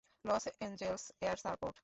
Loss 0.25 0.43
Angeles 0.61 1.03
air 1.21 1.37
support? 1.37 1.75